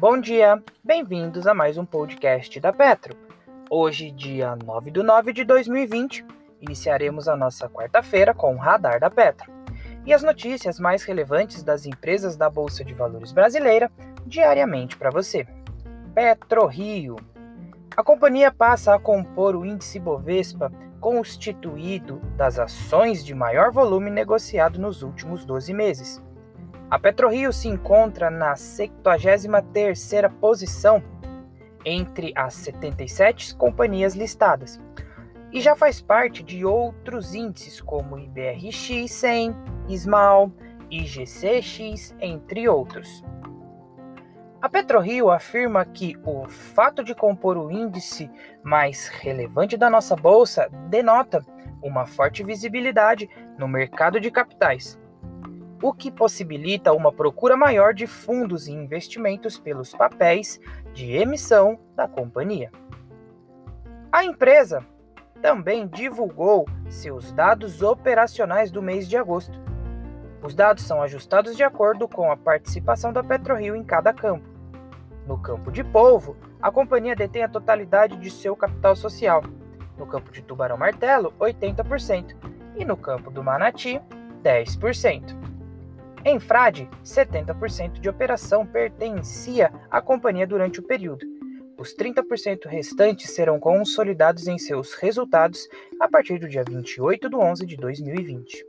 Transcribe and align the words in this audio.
Bom 0.00 0.20
dia, 0.20 0.62
bem-vindos 0.84 1.44
a 1.44 1.52
mais 1.52 1.76
um 1.76 1.84
podcast 1.84 2.60
da 2.60 2.72
Petro. 2.72 3.16
Hoje, 3.68 4.12
dia 4.12 4.54
9 4.54 4.92
de 4.92 5.02
9 5.02 5.32
de 5.32 5.42
2020, 5.42 6.24
iniciaremos 6.60 7.26
a 7.26 7.36
nossa 7.36 7.68
quarta-feira 7.68 8.32
com 8.32 8.54
o 8.54 8.58
Radar 8.58 9.00
da 9.00 9.10
Petro 9.10 9.52
e 10.06 10.14
as 10.14 10.22
notícias 10.22 10.78
mais 10.78 11.02
relevantes 11.02 11.64
das 11.64 11.84
empresas 11.84 12.36
da 12.36 12.48
Bolsa 12.48 12.84
de 12.84 12.94
Valores 12.94 13.32
brasileira 13.32 13.90
diariamente 14.24 14.96
para 14.96 15.10
você. 15.10 15.44
PetroRio. 16.14 17.16
A 17.96 18.04
companhia 18.04 18.52
passa 18.52 18.94
a 18.94 19.00
compor 19.00 19.56
o 19.56 19.66
índice 19.66 19.98
Bovespa 19.98 20.70
constituído 21.00 22.20
das 22.36 22.56
ações 22.60 23.24
de 23.24 23.34
maior 23.34 23.72
volume 23.72 24.12
negociado 24.12 24.78
nos 24.78 25.02
últimos 25.02 25.44
12 25.44 25.74
meses. 25.74 26.22
A 26.90 26.98
PetroRio 26.98 27.52
se 27.52 27.68
encontra 27.68 28.30
na 28.30 28.54
73ª 28.54 30.32
posição 30.40 31.02
entre 31.84 32.32
as 32.34 32.54
77 32.54 33.54
companhias 33.56 34.14
listadas 34.14 34.80
e 35.52 35.60
já 35.60 35.76
faz 35.76 36.00
parte 36.00 36.42
de 36.42 36.64
outros 36.64 37.34
índices 37.34 37.78
como 37.82 38.18
IBRX 38.18 39.10
100, 39.10 39.54
SMAL, 39.90 40.50
IGCX, 40.90 42.16
entre 42.20 42.66
outros. 42.66 43.22
A 44.62 44.68
PetroRio 44.70 45.30
afirma 45.30 45.84
que 45.84 46.16
o 46.24 46.48
fato 46.48 47.04
de 47.04 47.14
compor 47.14 47.58
o 47.58 47.70
índice 47.70 48.30
mais 48.62 49.08
relevante 49.08 49.76
da 49.76 49.90
nossa 49.90 50.16
bolsa 50.16 50.70
denota 50.88 51.44
uma 51.82 52.06
forte 52.06 52.42
visibilidade 52.42 53.28
no 53.58 53.68
mercado 53.68 54.18
de 54.18 54.30
capitais, 54.30 54.98
o 55.82 55.92
que 55.92 56.10
possibilita 56.10 56.92
uma 56.92 57.12
procura 57.12 57.56
maior 57.56 57.94
de 57.94 58.06
fundos 58.06 58.68
e 58.68 58.72
investimentos 58.72 59.58
pelos 59.58 59.92
papéis 59.92 60.60
de 60.92 61.12
emissão 61.12 61.78
da 61.94 62.08
companhia. 62.08 62.70
A 64.10 64.24
empresa 64.24 64.84
também 65.40 65.86
divulgou 65.86 66.66
seus 66.88 67.30
dados 67.32 67.82
operacionais 67.82 68.70
do 68.70 68.82
mês 68.82 69.08
de 69.08 69.16
agosto, 69.16 69.58
os 70.42 70.54
dados 70.54 70.84
são 70.84 71.02
ajustados 71.02 71.56
de 71.56 71.64
acordo 71.64 72.06
com 72.06 72.30
a 72.30 72.36
participação 72.36 73.12
da 73.12 73.24
PetroRio 73.24 73.74
em 73.74 73.82
cada 73.82 74.12
campo. 74.12 74.46
No 75.26 75.36
campo 75.38 75.70
de 75.70 75.82
polvo, 75.82 76.36
a 76.62 76.70
companhia 76.70 77.14
detém 77.14 77.42
a 77.42 77.48
totalidade 77.48 78.16
de 78.16 78.30
seu 78.30 78.56
capital 78.56 78.94
social. 78.94 79.42
No 79.96 80.06
campo 80.06 80.30
de 80.30 80.40
tubarão 80.42 80.78
martelo, 80.78 81.34
80%. 81.40 82.36
E 82.76 82.84
no 82.84 82.96
campo 82.96 83.30
do 83.30 83.42
manati, 83.42 84.00
10%. 84.42 85.47
Em 86.30 86.38
Frade, 86.38 86.86
70% 87.02 88.00
de 88.00 88.08
operação 88.10 88.66
pertencia 88.66 89.72
à 89.90 90.02
companhia 90.02 90.46
durante 90.46 90.78
o 90.78 90.82
período. 90.82 91.24
Os 91.78 91.96
30% 91.96 92.66
restantes 92.66 93.30
serão 93.30 93.58
consolidados 93.58 94.46
em 94.46 94.58
seus 94.58 94.92
resultados 94.92 95.66
a 95.98 96.06
partir 96.06 96.38
do 96.38 96.46
dia 96.46 96.62
28 96.68 97.30
de 97.30 97.34
11 97.34 97.64
de 97.64 97.78
2020. 97.78 98.62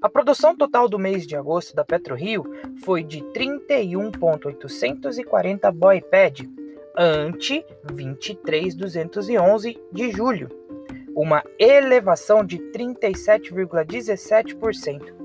A 0.00 0.08
produção 0.08 0.56
total 0.56 0.88
do 0.88 1.00
mês 1.00 1.26
de 1.26 1.34
agosto 1.34 1.74
da 1.74 1.84
PetroRio 1.84 2.44
foi 2.84 3.02
de 3.02 3.20
31.840 3.20 5.72
boiped, 5.72 6.48
ante 6.96 7.66
23.211 7.86 9.76
de 9.90 10.12
julho, 10.12 10.48
uma 11.16 11.42
elevação 11.58 12.44
de 12.44 12.60
37,17%. 12.70 15.18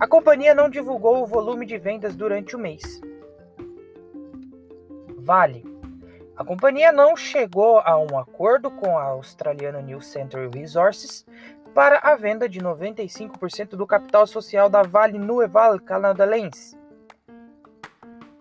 A 0.00 0.06
companhia 0.06 0.54
não 0.54 0.70
divulgou 0.70 1.22
o 1.22 1.26
volume 1.26 1.66
de 1.66 1.76
vendas 1.76 2.16
durante 2.16 2.56
o 2.56 2.58
mês. 2.58 3.02
Vale. 5.18 5.62
A 6.34 6.42
companhia 6.42 6.90
não 6.90 7.14
chegou 7.14 7.80
a 7.80 7.98
um 7.98 8.18
acordo 8.18 8.70
com 8.70 8.96
a 8.96 9.02
australiana 9.02 9.82
New 9.82 10.00
Century 10.00 10.48
Resources 10.48 11.26
para 11.74 11.98
a 11.98 12.16
venda 12.16 12.48
de 12.48 12.62
95% 12.62 13.76
do 13.76 13.86
capital 13.86 14.26
social 14.26 14.70
da 14.70 14.82
Vale 14.82 15.18
Nueval 15.18 15.78
Canadense. 15.78 16.78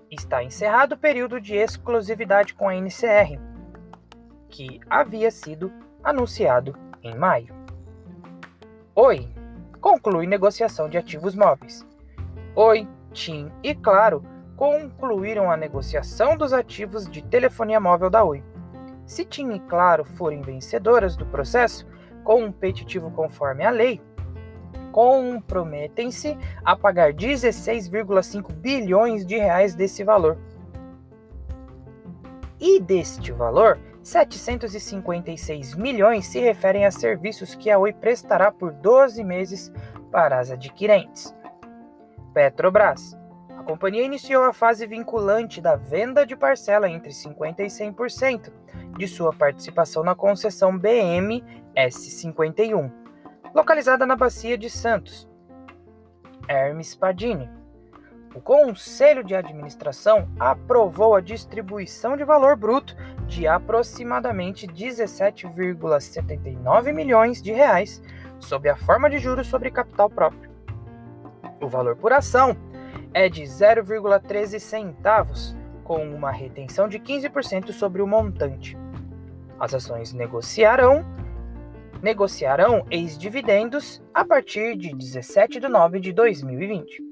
Está 0.10 0.42
encerrado 0.42 0.94
o 0.94 0.98
período 0.98 1.42
de 1.42 1.58
exclusividade 1.58 2.54
com 2.54 2.70
a 2.70 2.76
NCR, 2.76 3.38
que 4.48 4.80
havia 4.90 5.30
sido 5.30 5.74
anunciado 6.02 6.74
em 7.04 7.14
maio. 7.16 7.54
Oi 8.96 9.39
conclui 9.80 10.28
negociação 10.28 10.90
de 10.90 10.98
ativos 10.98 11.36
móveis. 11.36 11.86
Oi, 12.56 12.88
TIM 13.12 13.52
e 13.64 13.74
Claro 13.74 14.24
concluíram 14.56 15.50
a 15.50 15.56
negociação 15.56 16.36
dos 16.36 16.52
ativos 16.52 17.10
de 17.10 17.22
telefonia 17.24 17.80
móvel 17.80 18.10
da 18.10 18.24
Oi. 18.24 18.44
Se 19.06 19.24
TIM 19.24 19.54
e 19.54 19.60
Claro 19.62 20.04
forem 20.04 20.42
vencedoras 20.42 21.16
do 21.16 21.26
processo, 21.26 21.88
competitivo 22.24 23.10
conforme 23.12 23.66
a 23.66 23.70
lei, 23.70 24.02
comprometem-se 24.92 26.38
a 26.64 26.76
pagar 26.76 27.14
16,5 27.14 28.52
bilhões 28.52 29.26
de 29.26 29.38
reais 29.38 29.74
desse 29.74 30.04
valor. 30.04 30.38
E 32.60 32.80
deste 32.82 33.32
valor, 33.32 33.80
756 34.02 35.76
milhões 35.76 36.26
se 36.26 36.40
referem 36.40 36.86
a 36.86 36.92
serviços 36.92 37.56
que 37.56 37.70
a 37.70 37.78
Oi 37.78 37.94
prestará 37.94 38.52
por 38.52 38.72
12 38.72 39.24
meses 39.24 39.72
para 40.12 40.40
as 40.40 40.52
adquirentes. 40.52 41.36
Petrobras. 42.34 43.18
A 43.58 43.64
companhia 43.64 44.04
iniciou 44.04 44.44
a 44.46 44.54
fase 44.54 44.88
vinculante 44.88 45.60
da 45.60 45.76
venda 45.76 46.26
de 46.26 46.36
parcela 46.36 46.90
entre 46.90 47.12
50% 47.12 47.60
e 47.60 47.66
100% 47.66 48.52
de 48.98 49.08
sua 49.08 49.34
participação 49.34 50.04
na 50.04 50.16
concessão 50.16 50.78
BM 50.78 51.44
S51, 51.76 52.92
localizada 53.54 54.06
na 54.06 54.16
Bacia 54.16 54.58
de 54.58 54.70
Santos. 54.70 55.30
Hermes 56.48 56.96
Padini. 56.96 57.59
O 58.36 58.40
Conselho 58.40 59.24
de 59.24 59.34
Administração 59.34 60.30
aprovou 60.40 61.16
a 61.16 61.22
distribuição 61.22 62.16
de 62.16 62.24
valor 62.24 62.56
bruto 62.56 62.96
de 63.26 63.48
aproximadamente 63.48 64.68
17,79 64.68 66.94
milhões 66.94 67.42
de 67.42 67.52
reais 67.52 68.04
sob 68.40 68.70
a 68.70 68.76
forma 68.76 69.10
de 69.10 69.18
juros 69.18 69.48
sobre 69.48 69.72
capital 69.72 70.12
próprio. 70.12 70.52
O 71.60 71.68
valor 71.68 71.96
por 71.96 72.14
ação 72.14 72.56
é 73.14 73.28
de 73.28 73.42
0,13 73.42 74.60
centavos, 74.60 75.58
com 75.84 76.08
uma 76.08 76.30
retenção 76.30 76.88
de 76.88 77.00
15% 77.00 77.72
sobre 77.72 78.04
o 78.04 78.08
montante. 78.08 78.78
As 79.60 79.74
ações 79.74 80.14
negociarão 80.14 81.04
negociarão 82.02 82.86
ex-dividendos 82.90 84.02
a 84.14 84.24
partir 84.24 84.78
de 84.78 84.96
17 84.96 85.60
de 85.60 85.68
nove 85.68 86.00
de 86.00 86.14
2020. 86.14 87.09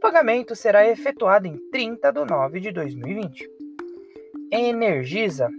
O 0.00 0.08
pagamento 0.10 0.56
será 0.56 0.88
efetuado 0.88 1.46
em 1.46 1.58
30 1.70 2.10
de 2.10 2.24
nove 2.24 2.58
de 2.58 2.72
2020. 2.72 3.46
Energisa. 4.50 5.50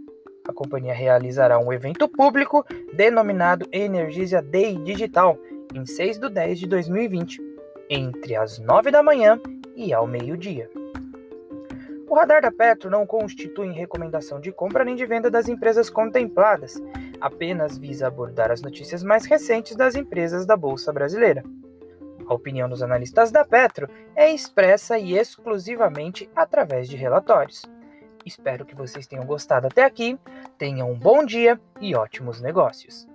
A 0.48 0.52
companhia 0.52 0.96
realizará 0.96 1.60
um 1.60 1.72
evento 1.72 2.10
público 2.10 2.66
denominado 2.92 3.68
Energisa 3.72 4.42
Day 4.42 4.78
Digital 4.78 5.38
em 5.76 5.86
6 5.86 6.18
de 6.18 6.28
10 6.28 6.60
de 6.60 6.66
2020, 6.66 7.40
entre 7.88 8.36
as 8.36 8.58
9 8.58 8.90
da 8.90 9.04
manhã 9.04 9.40
e 9.76 9.94
ao 9.94 10.08
meio-dia. 10.08 10.68
O 12.10 12.16
radar 12.16 12.42
da 12.42 12.52
Petro 12.52 12.90
não 12.90 13.06
constitui 13.06 13.72
recomendação 13.72 14.40
de 14.40 14.52
compra 14.52 14.84
nem 14.84 14.96
de 14.96 15.06
venda 15.06 15.30
das 15.30 15.48
empresas 15.48 15.88
contempladas, 15.88 16.82
apenas 17.22 17.78
visa 17.78 18.08
abordar 18.08 18.50
as 18.50 18.64
notícias 18.64 19.04
mais 19.04 19.24
recentes 19.26 19.76
das 19.76 19.94
empresas 19.94 20.48
da 20.48 20.58
Bolsa 20.58 20.92
Brasileira. 20.92 21.44
A 22.28 22.34
opinião 22.34 22.70
dos 22.70 22.82
analistas 22.82 23.32
da 23.32 23.44
Petro 23.44 23.90
é 24.16 24.32
expressa 24.32 24.98
e 24.98 25.18
exclusivamente 25.18 26.30
através 26.36 26.88
de 26.88 26.96
relatórios. 26.96 27.64
Espero 28.26 28.66
que 28.66 28.76
vocês 28.76 29.08
tenham 29.08 29.26
gostado 29.26 29.68
até 29.68 29.84
aqui, 29.84 30.18
tenham 30.58 30.92
um 30.92 30.98
bom 30.98 31.26
dia 31.26 31.60
e 31.80 31.96
ótimos 31.96 32.40
negócios. 32.40 33.11